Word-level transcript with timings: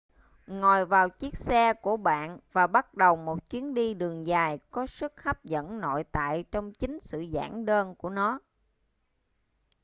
ngồi 0.47 0.85
vào 0.85 1.09
chiếc 1.09 1.37
xe 1.37 1.73
của 1.73 1.97
bạn 1.97 2.39
và 2.53 2.67
bắt 2.67 2.93
đầu 2.93 3.15
một 3.15 3.49
chuyến 3.49 3.73
đi 3.73 3.93
đường 3.93 4.27
dài 4.27 4.59
có 4.71 4.87
sức 4.87 5.23
hấp 5.23 5.43
dẫn 5.43 5.79
nội 5.79 6.03
tại 6.11 6.43
trong 6.51 6.71
chính 6.73 6.99
sự 6.99 7.19
giản 7.19 7.65
đơn 7.65 7.95
của 7.95 8.09
nó 8.09 8.39